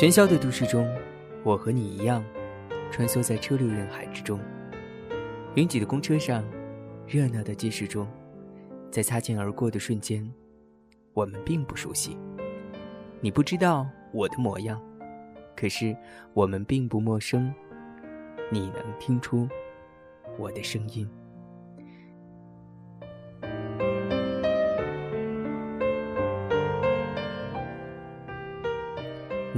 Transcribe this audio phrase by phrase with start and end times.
[0.00, 0.90] 喧嚣的都市中，
[1.44, 2.24] 我和你一样，
[2.90, 4.40] 穿梭在车流人海之中。
[5.56, 6.42] 拥挤的公车上，
[7.06, 8.08] 热闹的街市中，
[8.90, 10.26] 在擦肩而过的瞬间，
[11.12, 12.16] 我们并不熟悉。
[13.20, 14.80] 你不知道我的模样，
[15.54, 15.94] 可是
[16.32, 17.54] 我们并不陌生。
[18.50, 19.46] 你能听出
[20.38, 21.06] 我的声音？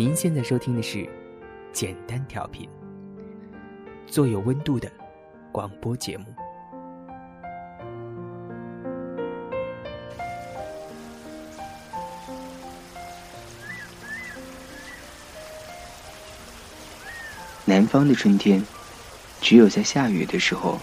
[0.05, 0.99] 您现在收听的是
[1.73, 2.69] 《简单调频》，
[4.13, 4.91] 做有温度的
[5.53, 6.25] 广播节目。
[17.65, 18.61] 南方的春天，
[19.41, 20.81] 只有在下雨的时候，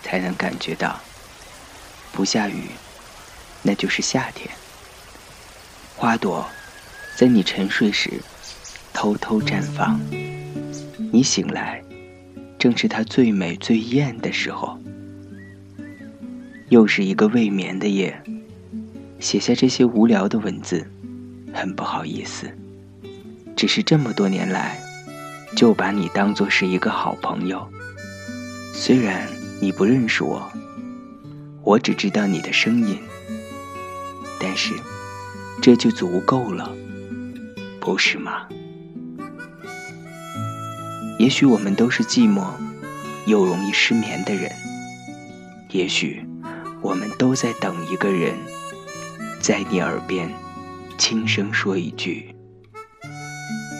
[0.00, 0.98] 才能感觉到。
[2.14, 2.70] 不下雨，
[3.60, 4.48] 那就是夏天。
[5.98, 6.48] 花朵，
[7.14, 8.22] 在你沉睡时。
[8.94, 10.00] 偷偷绽放，
[11.12, 11.82] 你醒来，
[12.58, 14.78] 正是它最美最艳的时候。
[16.70, 18.18] 又是一个未眠的夜，
[19.18, 20.88] 写下这些无聊的文字，
[21.52, 22.48] 很不好意思。
[23.54, 24.80] 只是这么多年来，
[25.54, 27.68] 就把你当作是一个好朋友。
[28.72, 29.28] 虽然
[29.60, 30.50] 你不认识我，
[31.62, 32.98] 我只知道你的声音，
[34.40, 34.72] 但是
[35.60, 36.74] 这就足够了，
[37.80, 38.46] 不是吗？
[41.24, 42.44] 也许我们都是寂寞
[43.24, 44.52] 又容易失眠的人，
[45.70, 46.22] 也许
[46.82, 48.34] 我们都在等一个人，
[49.40, 50.30] 在你耳边
[50.98, 52.36] 轻声说一句：“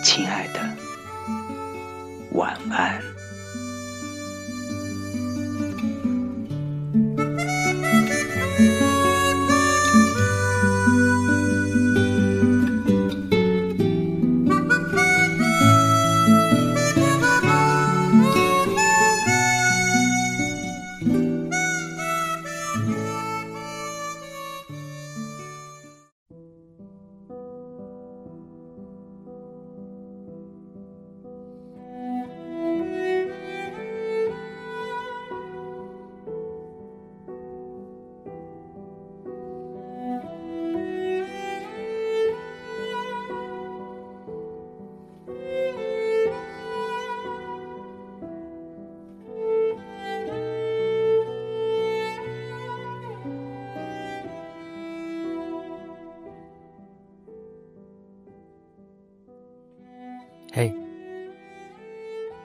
[0.03, 0.71] 亲爱的，
[2.33, 2.99] 晚安。”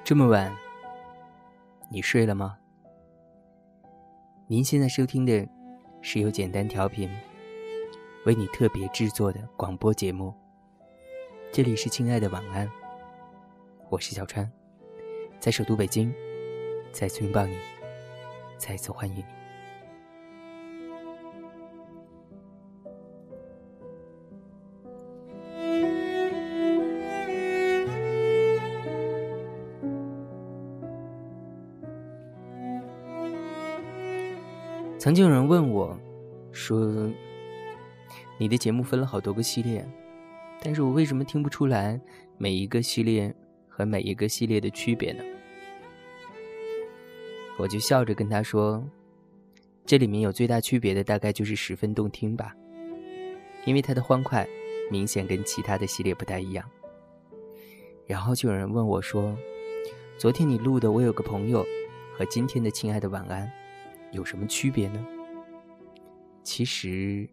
[0.10, 0.52] 这么晚，
[1.88, 2.58] 你睡了吗？
[4.48, 5.48] 您现在收听的
[6.02, 7.08] 是由简单调频
[8.26, 10.34] 为你特别制作的广播节目。
[11.52, 12.68] 这里是亲爱的晚安，
[13.92, 14.52] 我是小川，
[15.40, 16.12] 在首都北京，
[16.92, 17.56] 再次拥抱你，
[18.58, 19.39] 再次欢迎你。
[35.00, 35.98] 曾经有人问我，
[36.52, 37.10] 说
[38.38, 39.88] ：“你的节目分了好多个系列，
[40.62, 41.98] 但是我为什么听不出来
[42.38, 43.34] 每一个系列
[43.70, 45.24] 和每一个系列的区别呢？”
[47.58, 48.86] 我就笑着跟他说
[49.88, 52.54] ：“这里面有最大区别的大概就是十分动听吧，
[53.64, 54.46] 因为它的欢快
[54.92, 56.70] 明显跟其他的系列不太一样。”
[58.06, 59.34] 然后就有人问我说
[60.20, 61.64] ：“昨天你录的《我有个朋友》
[62.18, 63.48] 和今天的《亲爱的晚安》。”
[64.12, 65.06] 有什么区别呢？
[66.44, 67.30] 其实，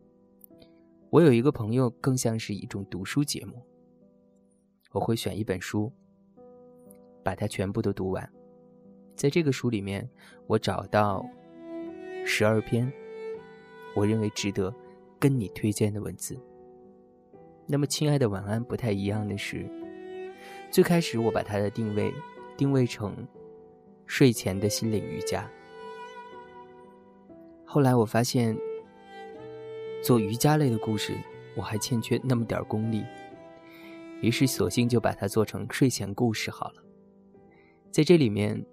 [1.11, 3.63] 我有一个朋友，更像是一种读书节目。
[4.93, 5.91] 我会选一本书，
[7.23, 8.31] 把它全部都读完。
[9.15, 10.09] 在这个书里面，
[10.47, 11.25] 我找到
[12.25, 12.93] 十二篇
[13.95, 14.75] 我认为值得
[15.19, 16.39] 跟你推荐的文字。
[17.67, 19.67] 那么，亲爱的晚安，不太一样的是，
[20.71, 22.13] 最开始我把它的定位
[22.57, 23.27] 定位成
[24.07, 25.51] 睡前的心灵瑜伽。
[27.67, 28.57] 后来我发现，
[30.03, 31.15] 做瑜伽类的故事，
[31.57, 33.05] 我还欠缺那么点功力，
[34.23, 36.83] 于是索性就把它做成睡前故事好了。
[37.91, 38.65] 在这里面，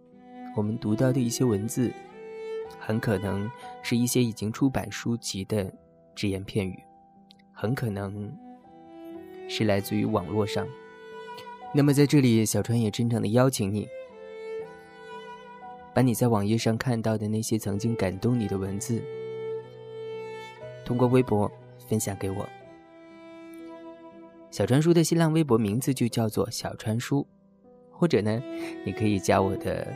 [0.55, 1.91] 我们读到的一些文字，
[2.79, 3.49] 很可能
[3.81, 5.73] 是一些已经出版书籍的
[6.15, 6.77] 只言片语，
[7.51, 8.31] 很可能
[9.49, 10.67] 是来自于网络上。
[11.73, 13.87] 那么在这里，小川也真诚的邀请你。
[15.93, 19.01] 把你在网页上看到的那些曾经感动你的文字，
[20.83, 21.51] 通过微博
[21.87, 22.47] 分享给我。
[24.49, 27.25] 小川叔的新浪微博名字就叫做小川叔，
[27.91, 28.41] 或者呢，
[28.85, 29.87] 你可以加我的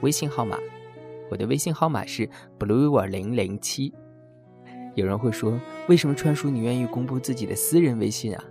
[0.00, 0.58] 微信号码，
[1.30, 2.28] 我的微信号码是
[2.58, 3.92] blue 零零七。
[4.94, 8.44] 有人会说，为什么川叔你愿意公布自己的私人微信啊？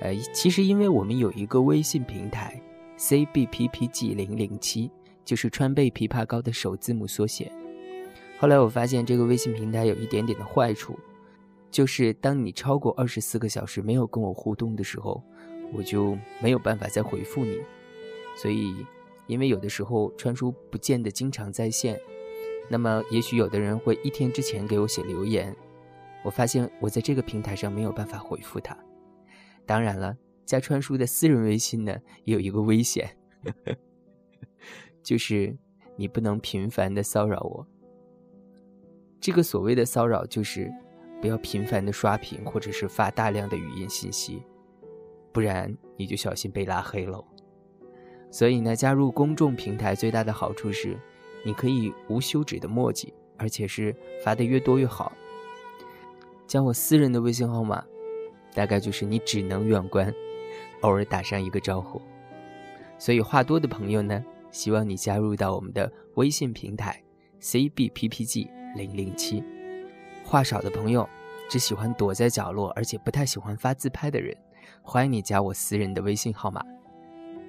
[0.00, 2.60] 呃，其实因为我们有一个微信平台
[2.98, 4.90] ，cbppg 零零七，
[5.26, 7.52] 就是川贝枇杷膏的首字母缩写。
[8.38, 10.98] 后来我发现这个微信平台有一点点的坏处。
[11.68, 15.22] 就是当你超过二十四个小时没有跟我互动的时候，
[15.74, 17.58] 我就没有办法再回复你。
[18.34, 18.86] 所以，
[19.26, 22.00] 因为有的时候川叔不见得经常在线，
[22.70, 25.54] 那么也许有的人会一天之前给我写留言，
[26.22, 28.74] 我发现我在这个平台上没有办法回复他。
[29.66, 31.94] 当然了，加川叔的私人微信呢，
[32.24, 33.14] 也有一个危险，
[35.06, 35.56] 就是
[35.94, 37.64] 你不能频繁的骚扰我。
[39.20, 40.68] 这个所谓的骚扰就是。
[41.18, 44.42] 不要频繁的刷屏，或者是发大量的语音信息，
[45.32, 47.24] 不然你就小心被拉黑喽。
[48.30, 50.94] 所以呢，加入公众平台最大的好处是，
[51.42, 55.10] 你可以无休止的墨迹，而且是发的越多越好。
[56.46, 57.82] 加我私人的微信号码，
[58.54, 60.12] 大概就是你只能远观，
[60.82, 62.00] 偶尔打上一个招呼。
[62.98, 64.22] 所以话多的朋友呢，
[64.56, 66.98] 希望你加入到我们的微信平台
[67.42, 69.44] cbppg 零零七。
[70.24, 71.06] 话少的朋友，
[71.46, 74.34] 只喜欢躲在角落，而且不太喜欢发自拍的人，
[74.80, 76.64] 欢迎你加我私人的微信号码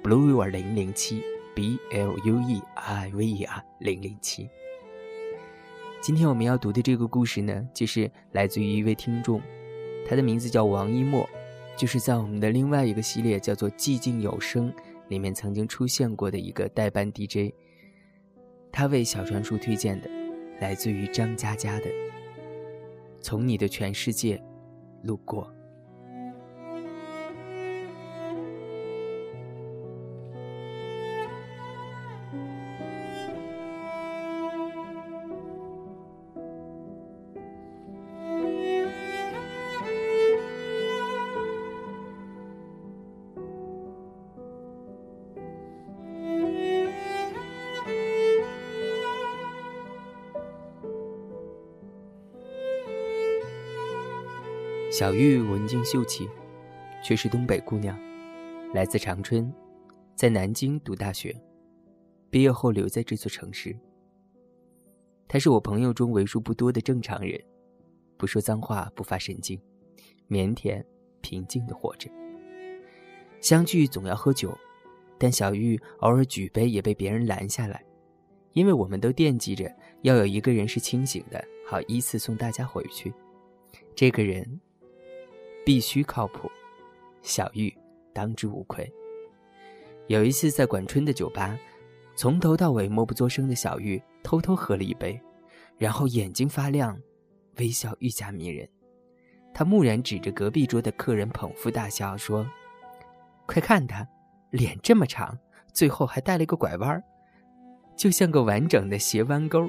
[0.03, 1.23] ，blue 零零七
[1.55, 4.49] b l u e i v e r 零零七。
[6.01, 9.41] 今天我们要读的这个故事呢，就是来自于一位听众，
[10.05, 11.25] 他的名字叫王一墨，
[11.77, 14.69] 就是在我们的另外一个系列叫做《寂静有声》
[15.09, 17.53] 里面曾经出现过的一个代班 DJ，
[18.71, 20.09] 他为小传叔推荐的，
[20.59, 21.85] 来自于张嘉佳的。
[23.19, 24.41] 从你的全世界
[25.03, 25.51] 路过。
[54.89, 56.29] 小玉文静秀气，
[57.03, 57.99] 却是东北姑娘，
[58.73, 59.53] 来自长春，
[60.15, 61.35] 在南京读大学，
[62.29, 63.77] 毕业后留在这座城市。
[65.27, 67.37] 她是我朋友中为数不多的正常人，
[68.15, 69.59] 不说脏话，不发神经，
[70.29, 70.81] 腼腆
[71.19, 72.09] 平静的活着。
[73.41, 74.57] 相聚总要喝酒，
[75.17, 77.83] 但小玉偶尔举杯也被别人拦下来，
[78.53, 79.69] 因为我们都惦记着
[80.03, 83.13] 要有一个人是清醒的，好依次送大家回去。
[83.93, 84.57] 这个人。
[85.67, 86.49] 必须靠谱，
[87.21, 87.77] 小玉
[88.13, 88.89] 当之无愧。
[90.07, 91.59] 有一次在管春的酒吧，
[92.15, 95.21] 从头到尾默不作声的小玉偷偷喝了一杯，
[95.77, 96.97] 然后眼睛发亮，
[97.57, 98.65] 微笑愈加迷人。
[99.53, 102.49] 他蓦然指着隔壁桌的客人，捧腹大笑说
[103.45, 104.07] ：“快看他，
[104.51, 105.37] 脸这么长，
[105.73, 107.03] 最后还带了一个拐弯
[107.97, 109.67] 就像个完整的斜弯钩。”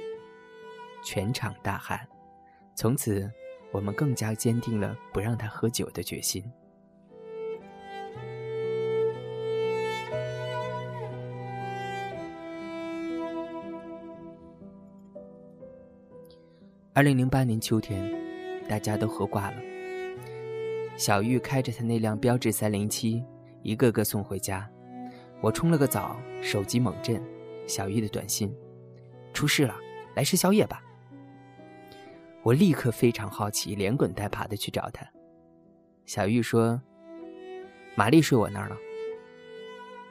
[1.03, 2.07] 全场大喊。
[2.77, 3.29] 从此。
[3.71, 6.43] 我们更加坚定了不让他喝酒的决心。
[16.95, 18.13] 二零零八年秋天，
[18.69, 19.57] 大家都喝挂了。
[20.97, 23.23] 小玉开着他那辆标致三零七，
[23.63, 24.69] 一个个送回家。
[25.41, 27.23] 我冲了个澡，手机猛震，
[27.69, 28.53] 小玉的短信：
[29.33, 29.77] 出事了，
[30.17, 30.83] 来吃宵夜吧。
[32.49, 35.07] 我立刻非常好奇，连滚带爬的去找他。
[36.07, 36.81] 小玉说
[37.95, 38.77] ：“玛丽睡我那儿了。”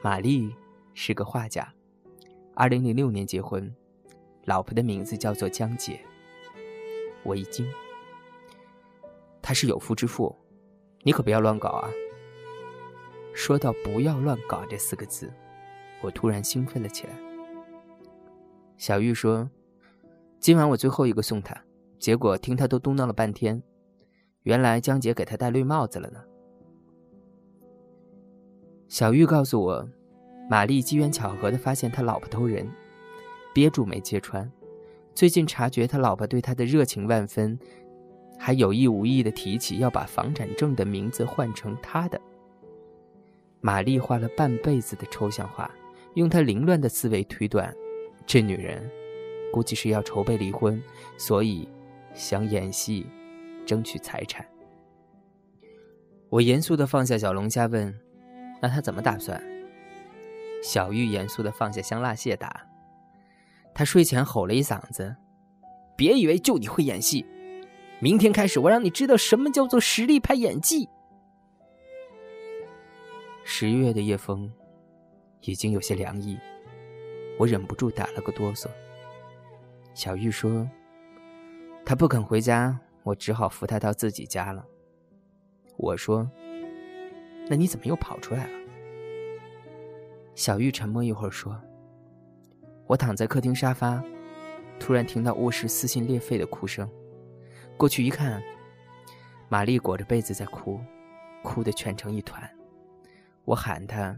[0.02, 0.54] 玛丽
[0.94, 1.68] 是个画家，
[2.54, 3.74] 二零零六年结婚，
[4.44, 5.98] 老婆的名字叫做江姐。
[7.24, 7.68] 我一惊，
[9.42, 10.32] 他是有夫之妇，
[11.02, 11.90] 你可不要乱搞啊！
[13.34, 15.28] 说到“不要乱搞”这四个字，
[16.00, 17.18] 我突然兴奋了起来。
[18.76, 19.50] 小玉说
[20.38, 21.60] ：“今晚我最后一个送他。”
[21.98, 23.60] 结果听他都嘟囔了半天，
[24.44, 26.20] 原来江姐给他戴绿帽子了呢。
[28.86, 29.88] 小玉告诉我，
[30.48, 32.66] 玛丽机缘巧合的发现他老婆偷人，
[33.52, 34.50] 憋住没揭穿。
[35.12, 37.58] 最近察觉他老婆对他的热情万分，
[38.38, 42.20] 还有意无意的提起要把房产证的名字换成他的。
[43.60, 45.68] 玛丽画了半辈子的抽象画，
[46.14, 47.74] 用她凌乱的思维推断，
[48.24, 48.88] 这女人
[49.52, 50.80] 估计是要筹备离婚，
[51.16, 51.68] 所以。
[52.18, 53.06] 想演戏，
[53.64, 54.44] 争取财产。
[56.28, 57.96] 我严肃的放下小龙虾，问
[58.60, 59.40] ：“那他怎么打算？”
[60.60, 62.66] 小玉严肃的放下香辣蟹，答
[63.72, 65.14] ：“他睡前吼了一嗓子，
[65.96, 67.24] 别以为就你会演戏，
[68.00, 70.88] 明天开始我让你知道什么叫做实力派演技。”
[73.44, 74.52] 十月的夜风
[75.42, 76.36] 已经有些凉意，
[77.38, 78.68] 我忍不住打了个哆嗦。
[79.94, 80.68] 小玉说
[81.88, 84.62] ：“他不肯回家，我只好扶他到自己家了。”
[85.78, 86.30] 我说
[87.48, 88.58] ：“那你怎么又跑出来了？”
[90.36, 91.58] 小玉沉默一会儿说
[92.86, 94.04] ：“我躺在客厅沙发，
[94.78, 96.86] 突然听到卧室撕心裂肺的哭声，
[97.78, 98.42] 过去一看，
[99.48, 100.78] 玛丽裹着被子在哭，
[101.42, 102.46] 哭得蜷成一团。”
[103.46, 104.14] 我喊她，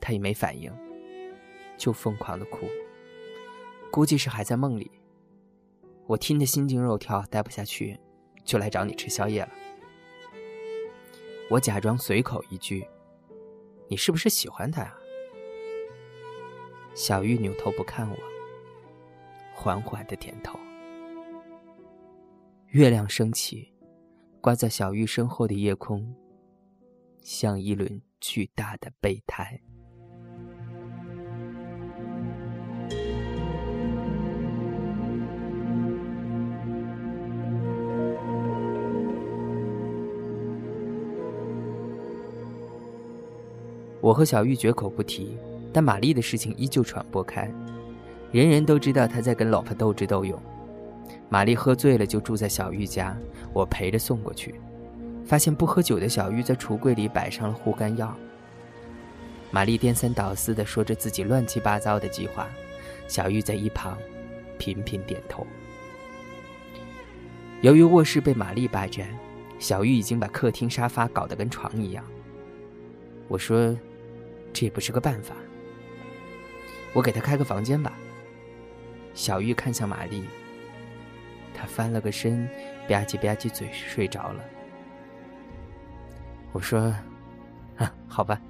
[0.00, 0.72] 她也没反应，
[1.76, 2.66] 就疯狂的哭。
[3.92, 4.90] 估计是还在梦里。
[6.06, 7.98] 我听得心惊肉跳，待不下去，
[8.44, 9.48] 就来找你吃宵夜了。
[11.50, 12.86] 我假装随口一句
[13.88, 14.96] ：“你是不是喜欢他呀？”
[16.94, 18.16] 小玉扭头不看我，
[19.54, 20.58] 缓缓的点头。
[22.68, 23.72] 月亮升起，
[24.40, 26.14] 挂在小玉身后的夜空，
[27.22, 28.00] 像一轮。
[28.18, 29.60] 巨大的备胎。
[44.06, 45.36] 我和小玉绝口不提，
[45.72, 47.50] 但玛丽的事情依旧传播开，
[48.30, 50.40] 人人都知道他在跟老婆斗智斗勇。
[51.28, 53.18] 玛丽喝醉了就住在小玉家，
[53.52, 54.54] 我陪着送过去。
[55.24, 58.16] 发现不喝酒的小玉在橱柜里摆上了护肝药。
[59.50, 62.46] 玛丽颠三倒四地说着自己乱七八糟的计划，
[63.08, 63.98] 小玉在一旁
[64.56, 65.44] 频频点头。
[67.60, 69.04] 由于卧室被玛丽霸占，
[69.58, 72.04] 小玉已经把客厅沙发搞得跟床一样。
[73.26, 73.76] 我说
[74.56, 75.34] ：“这也不是个办法，
[76.94, 77.92] 我给他开个房间吧。”
[79.12, 80.24] 小玉看向玛丽，
[81.52, 82.46] 她翻了个身，
[82.88, 84.42] 吧唧吧唧嘴睡着了。
[86.52, 86.94] 我说
[87.76, 88.40] ：“啊，好吧。”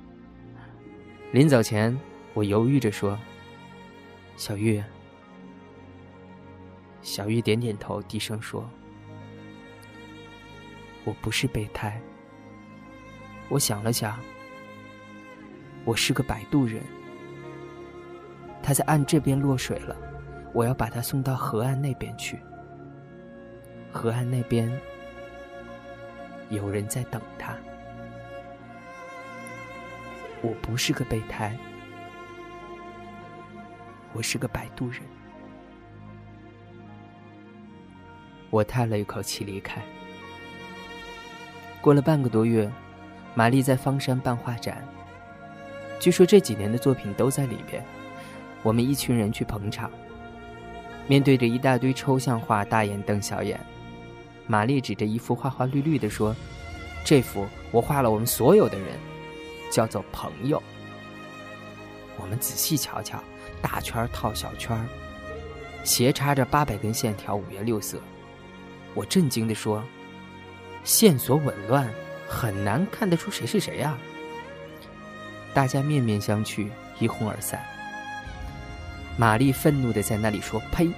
[1.33, 1.99] 临走前，
[2.35, 3.19] 我犹豫着说
[4.39, 4.81] ：“小玉。”
[7.03, 8.65] 小玉点点头，低声说
[11.03, 12.01] ：“我不是备胎。”
[13.51, 14.17] 我想了想，
[15.87, 16.83] 我是个摆渡人。
[18.61, 19.97] 他在岸这边落水了，
[20.53, 22.41] 我要把他送到河岸那边去。
[23.93, 24.69] 河岸那边
[26.51, 27.57] 有人在等他。
[30.43, 31.57] 我不是个备胎，
[34.13, 35.01] 我是个摆渡人。
[38.51, 39.81] 我叹了一口气离开。
[41.81, 42.69] 过了半个多月，
[43.37, 44.85] 玛丽在方山办画展，
[45.99, 47.85] 据说这几年的作品都在里边。
[48.63, 49.91] 我们一群人去捧场，
[51.07, 53.61] 面对着一大堆抽象画，大眼瞪小眼。
[54.47, 56.35] 玛丽指着一幅花花绿绿的说
[57.05, 58.89] ：“这幅我画了我们所有的人。”
[59.71, 60.63] 叫做朋友。
[62.19, 63.23] 我们仔细瞧瞧，
[63.61, 64.77] 大圈套小圈
[65.85, 68.01] 斜插着八百根线条，五颜六色。
[68.95, 69.85] 我震惊地说
[70.83, 71.89] ：“线索紊乱，
[72.29, 73.99] 很难看得出谁是谁呀！”
[75.57, 77.59] 大家面面相觑，一哄而散。
[79.17, 80.91] 玛丽愤怒的在那里说：“呸！”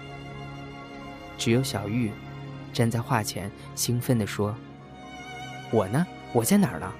[1.38, 2.10] 只有小玉
[2.72, 4.52] 站在画前，兴奋地说
[5.70, 6.04] ：“我呢？
[6.32, 6.92] 我在哪儿呢？”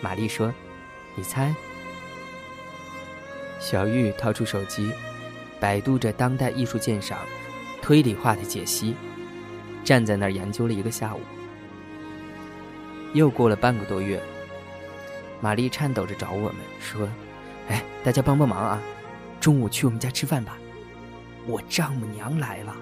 [0.00, 0.50] 玛丽说。
[1.16, 1.54] 你猜？
[3.60, 4.90] 小玉掏出手机，
[5.60, 7.18] 百度着当代艺术鉴赏、
[7.82, 8.96] 推理化的解析，
[9.84, 11.20] 站在那儿研究了一个下午。
[13.12, 14.18] 又过了半个多月，
[15.40, 17.08] 玛丽颤抖着找我们说
[17.68, 18.80] ：“哎，大家帮帮忙啊！
[19.40, 20.56] 中午去我们家吃饭吧，
[21.46, 22.74] 我丈母娘来了，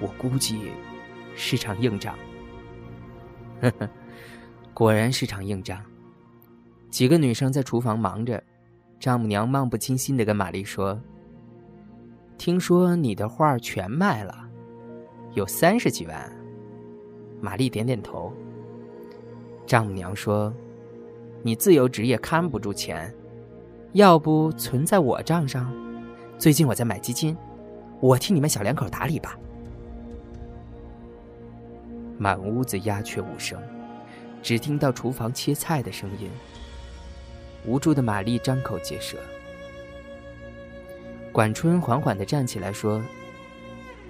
[0.00, 0.72] 我估计
[1.36, 2.16] 是场硬仗。”
[3.62, 3.88] 呵呵，
[4.74, 5.80] 果然是场硬仗。
[6.90, 8.42] 几个女生在厨房忙着，
[8.98, 11.00] 丈母娘漫不经心的跟玛丽说
[12.36, 14.48] ：“听说你的画全卖了，
[15.34, 16.32] 有三十几万。”
[17.40, 18.32] 玛丽点点头。
[19.66, 20.52] 丈母娘说
[21.42, 23.12] ：“你自由职业看不住钱，
[23.92, 25.72] 要不存在我账上？
[26.38, 27.36] 最近我在买基金，
[28.00, 29.38] 我替你们小两口打理吧。”
[32.18, 33.60] 满屋子鸦雀无声，
[34.42, 36.30] 只听到厨房切菜的声音。
[37.66, 39.18] 无助的玛丽张口结舌。
[41.32, 43.02] 管春缓缓的站起来说：“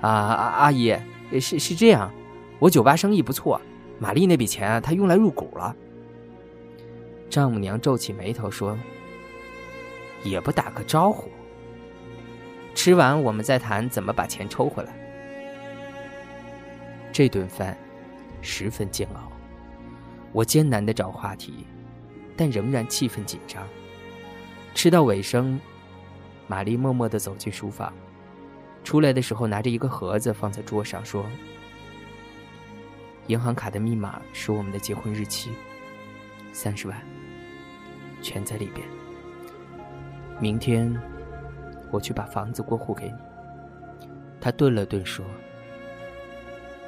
[0.00, 0.94] 啊，阿姨，
[1.40, 2.12] 是是这样，
[2.58, 3.60] 我酒吧生意不错，
[3.98, 5.74] 玛丽那笔钱啊，她用来入股了。
[7.28, 8.78] 丈母娘皱起眉头说
[10.24, 11.30] ：“也不打个招呼。
[12.74, 14.94] 吃完我们再谈怎么把钱抽回来。”
[17.12, 17.76] 这顿饭
[18.42, 19.32] 十分煎熬，
[20.32, 21.66] 我艰难的找话题，
[22.36, 23.66] 但仍然气氛紧张。
[24.74, 25.58] 吃到尾声，
[26.46, 27.92] 玛丽默默的走进书房，
[28.84, 31.24] 出来的时候拿着一个盒子放在桌上，说
[33.28, 35.50] ：“银行卡的密码是我们的结婚日期，
[36.52, 37.02] 三十万，
[38.22, 38.86] 全在里边。
[40.38, 40.94] 明天
[41.90, 43.14] 我去把房子过户给你。”
[44.40, 45.24] 他顿了顿说：“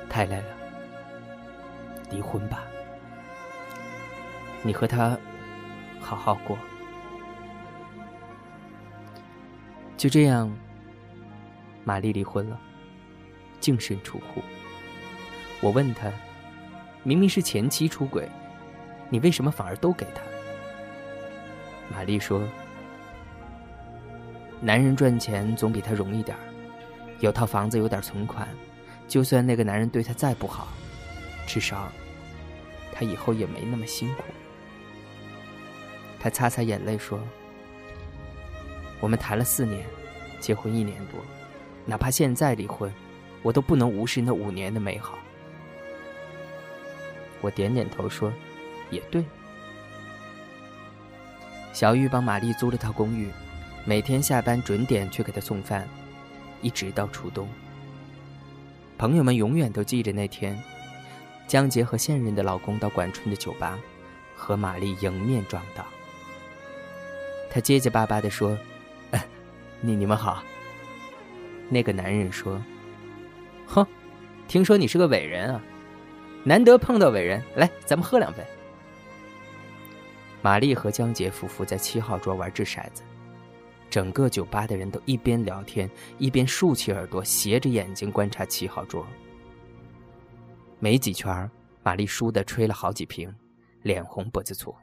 [0.09, 0.45] 太累了，
[2.11, 2.65] 离婚吧，
[4.63, 5.19] 你和他
[6.01, 6.57] 好好过。”
[9.97, 10.55] 就这样，
[11.83, 12.61] 玛丽离婚了，
[13.59, 14.41] 净身出户。
[15.61, 16.13] 我问他
[17.03, 18.29] ：“明明是前妻出轨，
[19.11, 20.23] 你为什么反而都给他？”
[21.91, 22.43] 玛丽说
[24.61, 26.41] ：“男人赚钱总比他容易点儿，
[27.21, 28.47] 有套房子，有点存款，
[29.07, 30.69] 就算那个男人对她再不好，
[31.47, 31.91] 至少
[32.93, 34.25] 他以后也没那么辛苦。”
[36.21, 37.21] 他擦擦眼泪说。
[39.01, 39.87] 我们谈了四年，
[40.41, 41.21] 结婚一年多，
[41.87, 42.93] 哪怕现在离婚，
[43.45, 45.17] 我都不能无视那五年的美好。
[47.41, 48.33] 我点点头说
[48.91, 49.25] ：“也对。”
[51.79, 53.31] 小玉帮玛丽租了套公寓，
[53.85, 55.89] 每天下班准点去给她送饭，
[56.61, 57.49] 一直到初冬。
[58.99, 60.61] 朋友们永远都记着那天，
[61.47, 63.79] 江杰和现任的老公到管春的酒吧，
[64.35, 65.87] 和玛丽迎面撞到。
[67.49, 68.59] 他结结巴巴地说。
[69.13, 69.25] 哎
[69.81, 70.43] 你你们好。
[71.69, 72.61] 那个男人说
[73.69, 73.87] ：“哼，
[74.49, 75.63] 听说你是个伟人啊，
[76.43, 78.45] 难得碰到伟人，来，咱们喝两杯。”
[80.43, 83.03] 玛丽和江杰夫妇在七号桌玩掷骰子，
[83.91, 89.07] 整个酒吧的人都一边聊天一边竖起耳朵，斜着眼睛观察七号桌。
[90.79, 91.51] 没几圈，
[91.83, 93.35] 玛丽输的吹了好几瓶，
[93.83, 94.75] 脸红脖子粗。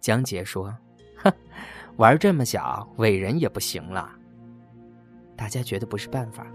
[0.00, 0.74] 江杰说
[1.18, 1.32] ：“哼。”
[1.96, 4.12] 玩这么小，伟人也不行了。
[5.34, 6.46] 大家觉得不是办法，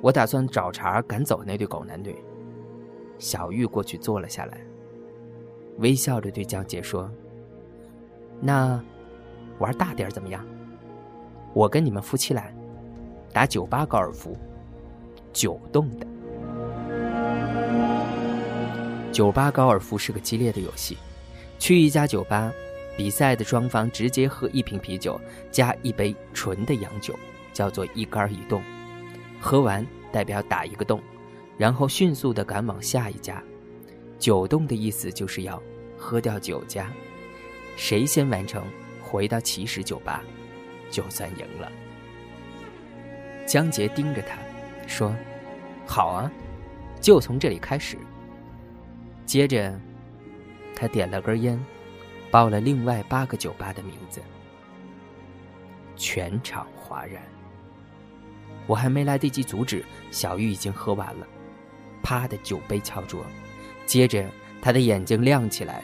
[0.00, 2.16] 我打算找茬赶走那对狗男女。
[3.18, 4.60] 小玉过去坐了下来，
[5.78, 7.10] 微笑着对江杰说
[8.40, 8.80] ：“那
[9.58, 10.44] 玩大点怎么样？
[11.54, 12.54] 我跟你们夫妻来
[13.32, 14.36] 打酒吧高尔夫，
[15.32, 16.06] 九洞的。
[19.10, 20.96] 酒吧高尔夫是个激烈的游戏，
[21.58, 22.52] 去一家酒吧。”
[22.96, 25.20] 比赛的双方直接喝一瓶啤酒
[25.52, 27.16] 加一杯纯的洋酒，
[27.52, 28.60] 叫做一杆一洞。
[29.40, 31.00] 喝完代表打一个洞，
[31.56, 33.40] 然后迅速的赶往下一家。
[34.18, 35.62] 九洞的意思就是要
[35.96, 36.90] 喝掉九家，
[37.76, 38.64] 谁先完成
[39.02, 40.22] 回到起始酒吧，
[40.90, 41.70] 就算赢了。
[43.46, 44.38] 江杰盯着他，
[44.86, 45.14] 说
[45.86, 46.30] ：“好啊，
[47.00, 47.96] 就从这里开始。”
[49.24, 49.78] 接着，
[50.74, 51.58] 他点了根烟。
[52.30, 54.20] 报了另外八个酒吧的名字，
[55.96, 57.22] 全场哗然。
[58.66, 61.26] 我还没来得及阻止，小玉已经喝完了，
[62.02, 63.24] 啪的酒杯敲桌，
[63.88, 64.22] 接着
[64.60, 65.82] 他的眼睛亮起来，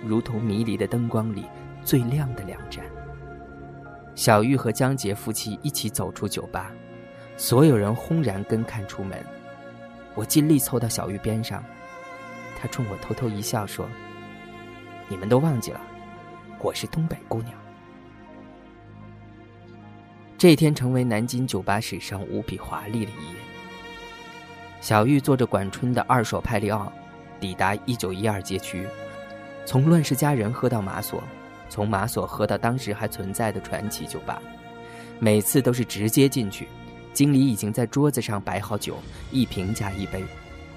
[0.00, 1.44] 如同迷离的灯光里
[1.84, 2.84] 最亮的两盏。
[4.14, 6.70] 小玉和江杰夫妻一起走出酒吧，
[7.36, 9.18] 所有人轰然跟看出门。
[10.14, 11.64] 我尽力凑到小玉边上，
[12.60, 13.88] 她冲我偷偷一笑说。
[15.08, 15.80] 你们都忘记了，
[16.60, 17.58] 我是东北姑娘。
[20.38, 23.36] 这天成为南京酒吧史上无比华丽的一页。
[24.80, 26.92] 小玉坐着管春的二手派利奥，
[27.42, 28.86] 抵达一九一二街区，
[29.66, 31.20] 从乱世佳人喝到马索，
[31.68, 34.40] 从马索喝到当时还存在的传奇酒吧。
[35.18, 36.68] 每次都是直接进去，
[37.12, 38.96] 经理已经在桌子上摆好酒，
[39.32, 40.22] 一瓶加一杯，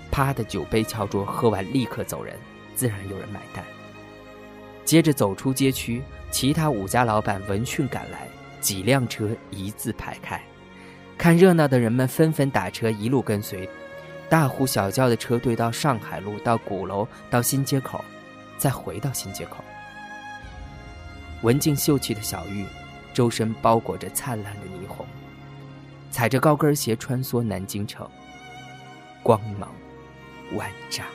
[0.09, 2.35] 啪的酒杯敲桌，喝完立刻走人，
[2.73, 3.63] 自然有人买单。
[4.83, 6.01] 接着走出街区，
[6.31, 8.27] 其他五家老板闻讯赶来，
[8.59, 10.41] 几辆车一字排开，
[11.15, 13.69] 看热闹的人们纷纷打车一路跟随，
[14.29, 18.03] 大呼小叫的车队到上海路，到鼓楼，到新街口，
[18.57, 19.63] 再回到新街口。
[21.41, 22.65] 文静秀气的小玉，
[23.13, 25.05] 周身包裹着灿烂的霓虹，
[26.09, 28.09] 踩着高跟鞋穿梭南京城，
[29.21, 29.69] 光芒
[30.53, 31.05] 万丈。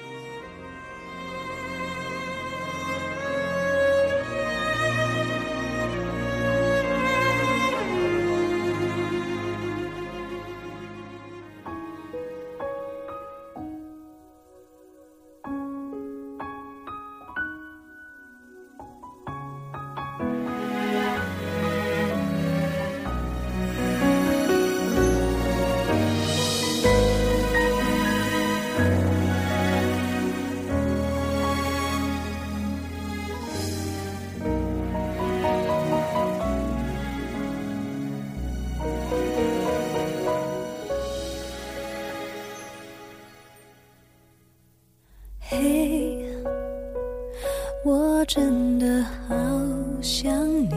[50.03, 50.71] 想你。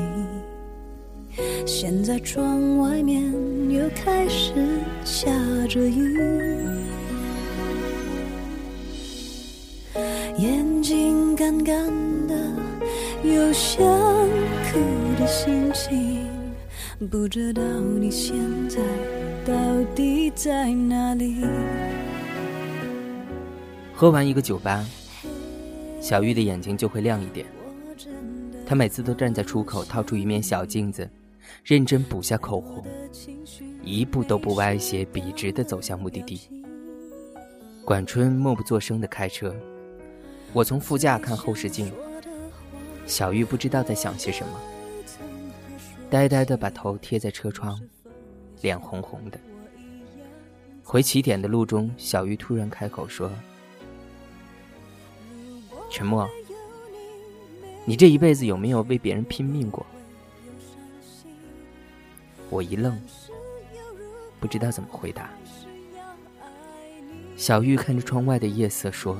[1.65, 3.23] 现在窗外面
[3.71, 4.53] 又开始
[5.03, 5.31] 下
[5.67, 6.19] 着雨，
[10.37, 11.87] 眼睛干干
[12.27, 12.35] 的，
[13.23, 13.83] 有想
[14.71, 14.79] 哭
[15.19, 16.27] 的心情。
[17.09, 17.61] 不知道
[17.99, 18.35] 你现
[18.69, 18.79] 在
[19.45, 19.53] 到
[19.95, 21.45] 底在哪里？
[23.93, 24.85] 喝完一个酒吧，
[25.99, 27.45] 小玉的眼睛就会亮一点。
[28.73, 31.07] 他每次都站在出口，掏出一面小镜子。
[31.63, 32.83] 认真补下口红，
[33.83, 36.41] 一步都不歪斜，笔直的走向目的地。
[37.85, 39.55] 管春默不作声的开车，
[40.53, 41.93] 我从副驾看后视镜。
[43.05, 44.59] 小玉不知道在想些什么，
[46.09, 47.79] 呆呆的把头贴在车窗，
[48.61, 49.39] 脸红红的。
[50.83, 53.29] 回起点的路中，小玉突然开口说
[55.91, 56.27] ：“沉默，
[57.85, 59.85] 你这一辈子有没有为别人拼命过？”
[62.49, 62.99] 我一愣，
[64.39, 65.29] 不知道怎么回答。
[67.35, 69.19] 小玉看着窗外的夜色说：“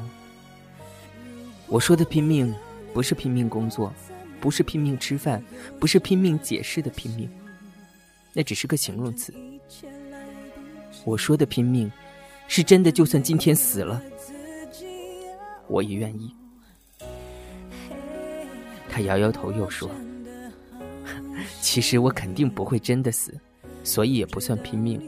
[1.68, 2.54] 我说的拼命，
[2.94, 3.92] 不是拼命工作，
[4.40, 5.44] 不是拼命吃饭，
[5.80, 7.30] 不是拼命解释的拼命，
[8.34, 9.34] 那只是个形容词。
[11.04, 11.92] 我说的拼命，
[12.48, 14.02] 是真的，就算今天死了，
[15.68, 16.34] 我也愿意。”
[18.94, 19.90] 他摇摇头，又说。
[21.60, 23.34] 其实我肯定不会真的死，
[23.84, 25.02] 所以也不算拼命。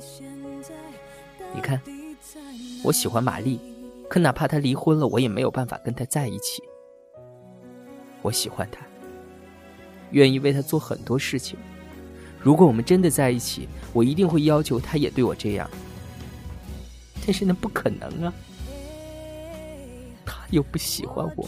[1.54, 1.80] 你看，
[2.84, 3.60] 我喜欢玛丽，
[4.10, 6.64] 可哪怕她离婚了，我也没有办法跟她在一起。
[8.24, 8.84] 我喜欢她，
[10.10, 11.56] 愿意为她做很多事情。
[12.42, 15.70] 如果我们真的在一起，我一定会要求她也对我这样。
[17.24, 18.34] 但是那不可能啊，
[20.26, 21.48] 她又不喜欢我，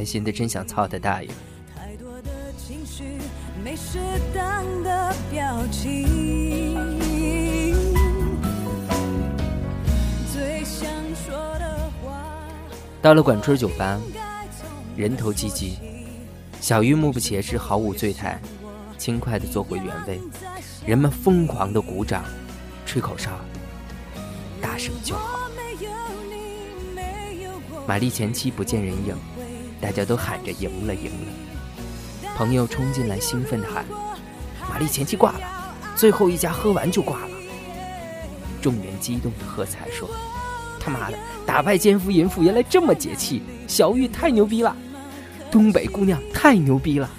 [0.00, 1.28] 开心的真想操他大爷。”
[3.62, 3.98] 没适
[4.34, 6.08] 当的表情。
[13.02, 14.00] 到了管春酒吧，
[14.96, 15.76] 人头济济，
[16.62, 18.40] 小玉目不斜视，毫无醉态，
[18.96, 20.18] 轻快的坐回原位。
[20.86, 22.24] 人们疯狂的鼓掌，
[22.86, 23.32] 吹口哨，
[24.62, 25.40] 大声叫好。
[27.86, 29.16] 玛丽前妻不见人影，
[29.80, 32.30] 大家都喊着赢了，赢了。
[32.36, 33.84] 朋友冲进来，兴奋地喊
[34.68, 35.40] ：“玛丽前妻挂了，
[35.96, 37.30] 最后一家喝完就挂了。”
[38.62, 40.08] 众人激动地喝彩说
[40.78, 43.42] ：“他妈的，打败奸夫淫妇原来这么解气！
[43.66, 44.76] 小玉太牛逼了，
[45.50, 47.10] 东北姑娘太牛逼了。”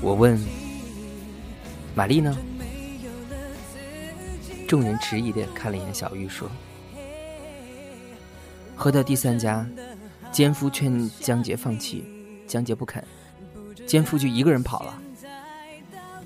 [0.00, 0.40] 我问
[1.94, 2.36] ：“玛丽呢？”
[4.66, 6.48] 众人迟疑地看了一眼小玉，说
[8.74, 9.66] ：“喝到第三家，
[10.32, 12.04] 奸夫劝江杰放弃。”
[12.44, 13.02] 江杰不肯，
[13.86, 15.00] 奸夫就一个人跑了。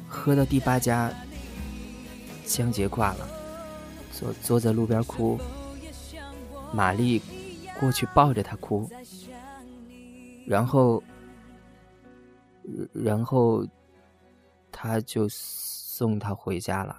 [0.08, 1.12] 喝到第八家，
[2.44, 3.28] 江杰挂了，
[4.10, 5.38] 坐坐在路边哭。
[6.72, 7.22] 玛丽
[7.78, 8.90] 过去抱着他哭，
[10.46, 11.00] 然后，
[12.92, 13.64] 然后
[14.72, 16.96] 他就送他回家了。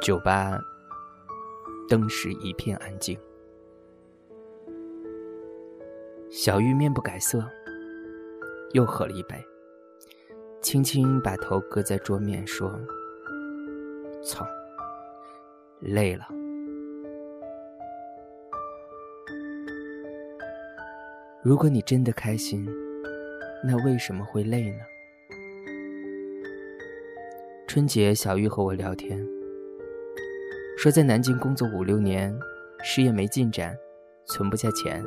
[0.00, 0.58] 酒吧。
[1.92, 3.18] 灯时一片安静，
[6.30, 7.46] 小玉面不改色，
[8.72, 9.36] 又喝了一杯，
[10.62, 12.72] 轻轻把头搁在桌面，说
[14.24, 14.46] ：“操，
[15.80, 16.26] 累了。
[21.42, 22.66] 如果你真的开心，
[23.62, 24.78] 那为什么会累呢？”
[27.68, 29.22] 春节，小玉和我聊天。
[30.82, 32.36] 说在南京工作五六年，
[32.82, 33.72] 事业没进展，
[34.24, 35.00] 存不下钱，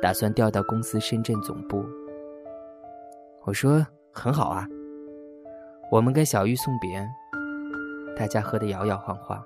[0.00, 1.84] 打算调到公司深圳总部。
[3.42, 4.64] 我说很好啊。
[5.90, 7.04] 我们跟小玉送别，
[8.16, 9.44] 大家喝得摇摇晃晃，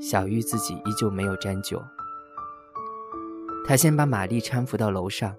[0.00, 1.82] 小玉自己依旧没有沾酒。
[3.66, 5.34] 他先把玛丽搀扶到楼上，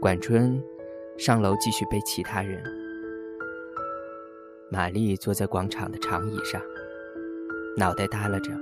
[0.00, 0.56] 管春
[1.18, 2.62] 上楼继续背其他人。
[4.70, 6.62] 玛丽坐在广场的长椅上。
[7.76, 8.52] 脑袋耷拉着。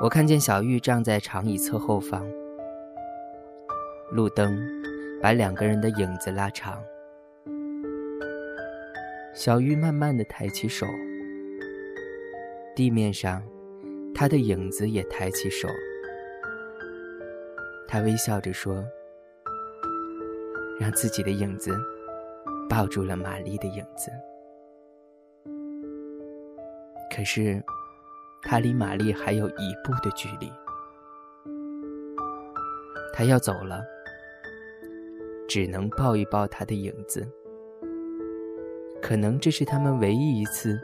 [0.00, 2.24] 我看见小玉站在长椅侧后方，
[4.12, 4.56] 路灯
[5.20, 6.80] 把两个人的影子拉长。
[9.34, 10.86] 小玉慢慢的抬起手，
[12.74, 13.42] 地面上，
[14.14, 15.68] 她的影子也抬起手。
[17.88, 18.84] 她微笑着说
[20.78, 21.76] ：“让自己的影子
[22.68, 24.10] 抱住了玛丽的影子。”
[27.14, 27.62] 可是，
[28.42, 30.50] 他离玛丽还有一步的距离。
[33.12, 33.82] 他要走了，
[35.48, 37.26] 只能抱一抱他的影子。
[39.02, 40.78] 可能这是他们唯一一次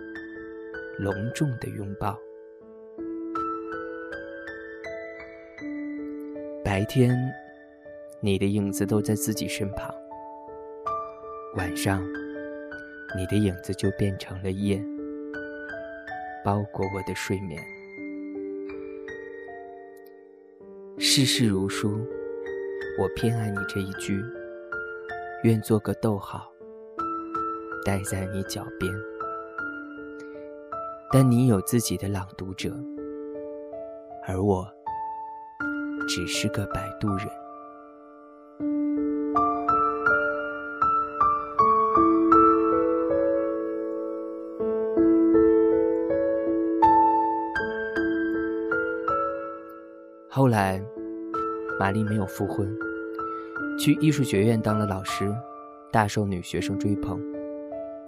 [0.98, 2.18] 隆重的拥抱。
[6.64, 7.16] 白天，
[8.20, 9.88] 你的影子都在自己身旁；
[11.56, 12.02] 晚上，
[13.16, 14.82] 你的影子就变成了夜，
[16.46, 17.60] 包裹我的睡眠。
[20.96, 22.06] 世事如书，
[23.00, 24.22] 我偏爱你这一句，
[25.42, 26.48] 愿做个逗号。
[27.84, 28.94] 待在你脚边，
[31.12, 32.72] 但你有自己的朗读者，
[34.24, 34.64] 而我
[36.08, 37.28] 只是个摆渡人。
[50.36, 50.78] 后来，
[51.80, 52.70] 玛丽没有复婚，
[53.78, 55.34] 去艺术学院当了老师，
[55.90, 57.18] 大受女学生追捧。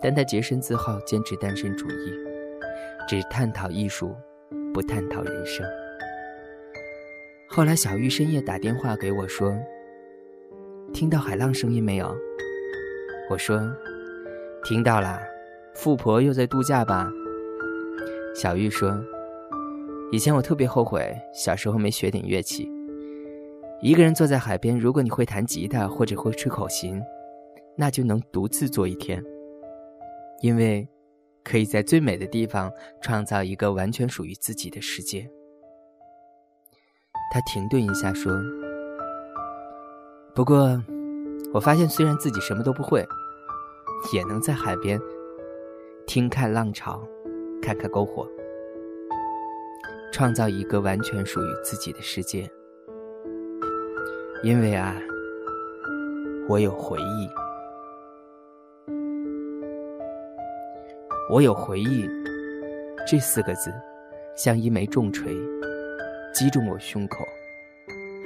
[0.02, 2.12] 但她洁身自好，坚持单身主义，
[3.08, 4.14] 只探讨艺术，
[4.74, 5.66] 不探讨人生。
[7.48, 9.56] 后来，小玉深夜打电话给我说
[10.92, 12.14] ：“听到海浪声音没有？”
[13.30, 13.58] 我说
[14.64, 15.18] ：“听到了，
[15.74, 17.10] 富婆又在度假吧？”
[18.36, 19.02] 小玉说
[20.10, 22.70] ：“以前我特别后悔小时候没学点乐器。
[23.80, 27.00] 一个人坐在海边，如果你会弹吉他或者会吹口琴，
[27.76, 29.22] 那就能独自坐一天。”
[30.40, 30.88] 因为，
[31.44, 35.28] 可以在最美的地方创造一个完全属于自己的世界。
[37.32, 38.32] 他停顿一下说
[40.34, 40.82] ：“不过，
[41.52, 43.04] 我发现虽然自己什么都不会，
[44.12, 44.98] 也能在海边
[46.06, 47.02] 听看浪潮，
[47.60, 48.26] 看看篝火，
[50.12, 52.50] 创造一个完全属于自己的世界。
[54.42, 54.94] 因为啊，
[56.48, 57.28] 我有回忆。”
[61.30, 62.08] 我有回忆，
[63.06, 63.70] 这四个字，
[64.34, 65.36] 像一枚重锤，
[66.32, 67.18] 击中我胸口，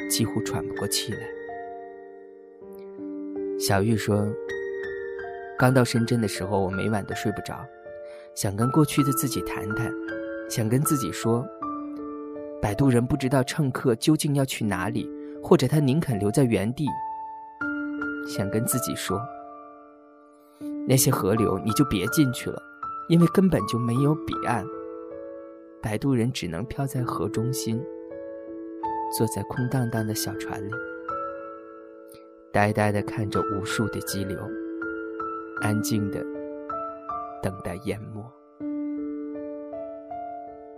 [0.09, 1.19] 几乎喘不过气来。
[3.59, 4.25] 小玉说
[5.59, 7.67] ：“刚到深圳的时候，我每晚都睡不着，
[8.37, 9.93] 想跟过去的自己谈谈，
[10.49, 11.45] 想跟自己说，
[12.63, 15.11] 摆渡人不知道乘客究竟要去哪里，
[15.43, 16.87] 或者他宁肯留在原地。
[18.27, 19.21] 想跟自己说，
[20.87, 22.63] 那些河流你就别进去了。”
[23.09, 24.65] 因为根本就没有彼岸，
[25.83, 27.83] 摆渡人只能漂在河中心，
[29.19, 30.71] 坐在空荡荡的小船里，
[32.53, 34.39] 呆呆地看着无数的激流，
[35.61, 36.25] 安静地
[37.43, 38.25] 等待淹没。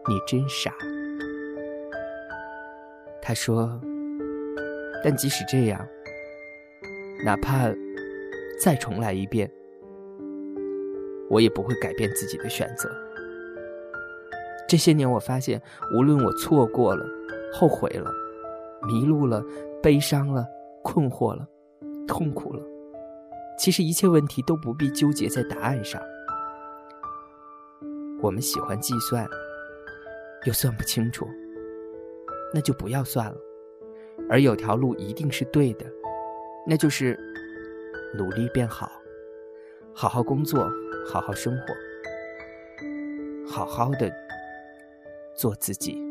[0.09, 0.75] 你真傻，
[3.25, 3.81] 他说。
[5.03, 5.87] 但即使这样，
[7.27, 7.69] 哪怕
[8.59, 9.51] 再重来一遍。
[11.29, 12.91] 我也不会改变自己的选择。
[14.67, 15.61] 这些年，我发现，
[15.95, 17.05] 无论我错过了、
[17.53, 18.11] 后悔了、
[18.87, 19.45] 迷路了、
[19.83, 20.47] 悲伤了、
[20.83, 21.47] 困惑了、
[22.09, 22.63] 痛苦了，
[23.59, 26.01] 其实一切问题都不必纠结在答案上。
[28.23, 29.29] 我们喜欢计算，
[30.47, 31.27] 又算不清楚，
[32.55, 33.37] 那就不要算了。
[34.31, 35.85] 而有条路一定是对的，
[36.67, 37.19] 那就是
[38.17, 38.91] 努力变好，
[39.93, 40.71] 好好工作。
[41.07, 41.67] 好好生活，
[43.47, 44.11] 好好的
[45.37, 46.03] 做自己，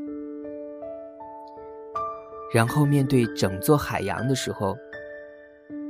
[2.53, 4.77] 然后面对整座海洋的时候，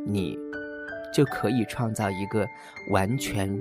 [0.06, 0.40] 你
[1.14, 2.48] 就可以创造一个
[2.92, 3.54] 完全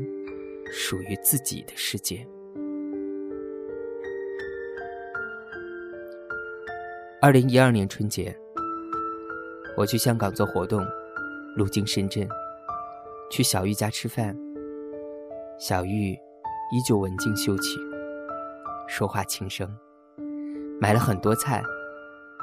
[0.70, 2.24] 属于自己的世界。
[7.24, 8.37] 二零一二年春节，
[9.76, 10.85] 我去香港做活动，
[11.54, 12.28] 路经深圳，
[13.30, 14.37] 去小玉家吃饭。
[15.56, 17.78] 小玉依旧文静秀气，
[18.88, 19.72] 说话轻声，
[20.80, 21.62] 买了很多菜，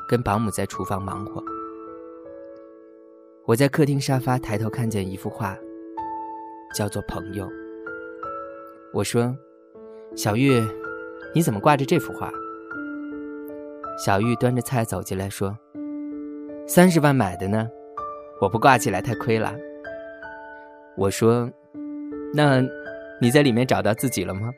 [0.07, 1.43] 跟保姆在厨房忙活。
[3.45, 5.57] 我在客厅沙发抬头看见一幅画，
[6.73, 7.45] 叫做《朋友》。
[8.93, 9.35] 我说
[10.15, 10.65] ：“小玉，
[11.35, 12.31] 你怎么挂着这幅画？”
[14.03, 15.55] 小玉端着菜走进来，说
[16.65, 17.69] ：“三十万买的呢，
[18.39, 19.53] 我不挂起来太亏了。”
[20.95, 21.51] 我说
[22.33, 22.61] ：“那
[23.19, 24.49] 你在里面找到自己了吗？”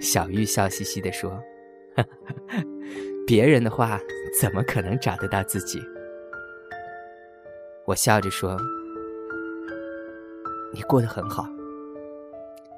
[0.00, 1.42] 小玉笑嘻嘻地说
[3.26, 3.98] ：“别人的话
[4.40, 5.82] 怎么可能找得到自己？”
[7.84, 8.56] 我笑着说
[10.72, 11.46] ：“你过得很好。”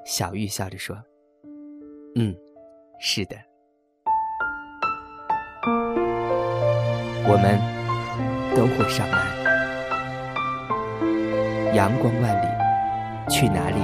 [0.05, 0.97] 小玉笑着说
[2.15, 2.35] ：“嗯，
[2.99, 3.35] 是的。”
[7.31, 7.59] 我们
[8.55, 9.21] 都会上岸，
[11.75, 12.47] 阳光万里，
[13.29, 13.75] 去哪里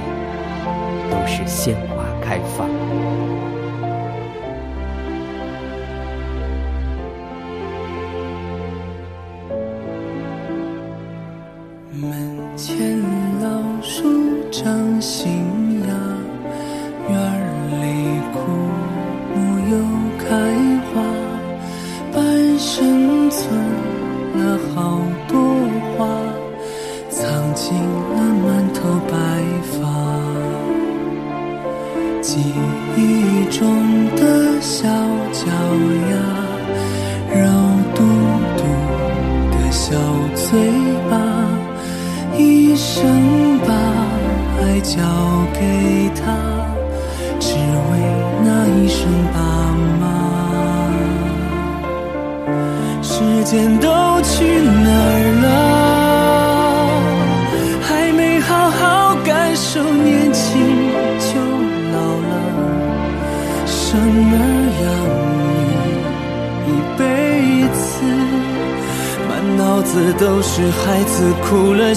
[1.08, 2.68] 都是鲜花开放。
[11.92, 12.02] 门
[12.56, 13.00] 前
[13.40, 13.46] 老
[13.80, 15.55] 树长新